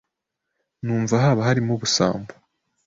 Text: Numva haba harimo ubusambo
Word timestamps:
Numva 0.83 1.15
haba 1.23 1.47
harimo 1.47 1.71
ubusambo 1.75 2.31